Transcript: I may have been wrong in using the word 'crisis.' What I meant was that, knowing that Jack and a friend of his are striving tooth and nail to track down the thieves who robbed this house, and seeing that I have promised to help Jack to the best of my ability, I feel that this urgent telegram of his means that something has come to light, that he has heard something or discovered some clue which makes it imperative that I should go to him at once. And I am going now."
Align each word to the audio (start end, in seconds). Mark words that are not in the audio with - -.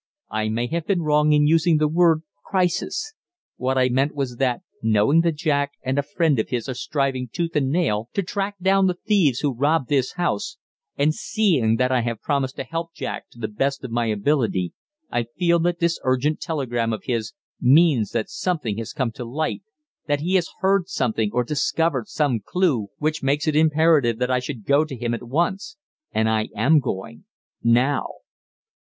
I 0.31 0.49
may 0.49 0.65
have 0.69 0.87
been 0.87 1.03
wrong 1.03 1.31
in 1.31 1.45
using 1.45 1.77
the 1.77 1.87
word 1.87 2.23
'crisis.' 2.43 3.13
What 3.57 3.77
I 3.77 3.89
meant 3.89 4.15
was 4.15 4.37
that, 4.37 4.63
knowing 4.81 5.21
that 5.21 5.35
Jack 5.35 5.73
and 5.83 5.99
a 5.99 6.01
friend 6.01 6.39
of 6.39 6.49
his 6.49 6.67
are 6.67 6.73
striving 6.73 7.29
tooth 7.31 7.55
and 7.55 7.69
nail 7.69 8.09
to 8.15 8.23
track 8.23 8.55
down 8.59 8.87
the 8.87 8.95
thieves 8.95 9.41
who 9.41 9.53
robbed 9.53 9.89
this 9.89 10.13
house, 10.13 10.57
and 10.97 11.13
seeing 11.13 11.75
that 11.75 11.91
I 11.91 12.01
have 12.01 12.19
promised 12.19 12.55
to 12.55 12.63
help 12.63 12.95
Jack 12.95 13.29
to 13.29 13.37
the 13.37 13.47
best 13.47 13.83
of 13.83 13.91
my 13.91 14.07
ability, 14.07 14.73
I 15.11 15.27
feel 15.37 15.59
that 15.59 15.77
this 15.77 15.99
urgent 16.03 16.41
telegram 16.41 16.93
of 16.93 17.03
his 17.03 17.33
means 17.61 18.09
that 18.09 18.27
something 18.27 18.79
has 18.79 18.93
come 18.93 19.11
to 19.11 19.23
light, 19.23 19.61
that 20.07 20.21
he 20.21 20.33
has 20.33 20.49
heard 20.61 20.87
something 20.89 21.29
or 21.31 21.43
discovered 21.43 22.07
some 22.07 22.39
clue 22.43 22.87
which 22.97 23.21
makes 23.21 23.47
it 23.47 23.55
imperative 23.55 24.17
that 24.17 24.31
I 24.31 24.39
should 24.39 24.65
go 24.65 24.83
to 24.83 24.97
him 24.97 25.13
at 25.13 25.21
once. 25.21 25.77
And 26.11 26.27
I 26.27 26.49
am 26.55 26.79
going 26.79 27.25
now." 27.63 28.09